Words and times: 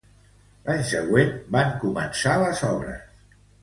L'any 0.69 0.81
següent, 0.93 1.29
van 1.59 1.71
començar 1.87 2.37
les 2.47 2.67
obres. 2.75 3.41